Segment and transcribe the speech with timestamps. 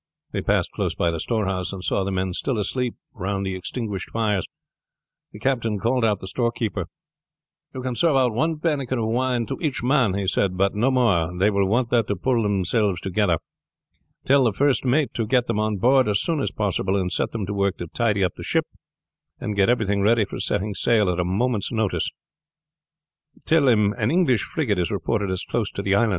[0.31, 4.09] They passed close by the storehouse, and saw the men still asleep round the extinguished
[4.09, 4.47] fires.
[5.31, 6.87] The captain called out the storekeeper:
[7.75, 10.89] "You can serve out one pannikin of wine to each man," he said, "but no
[10.89, 11.37] more.
[11.37, 12.63] They will want that to pull them
[12.99, 13.37] together.
[14.25, 17.29] Tell the first mate to get them on board as soon as possible, and set
[17.29, 18.65] them to work to tidy up the ship
[19.39, 22.09] and get everything ready for setting sail at a moment's notice.
[23.45, 26.09] Tell him an English frigate is reported as close to the island.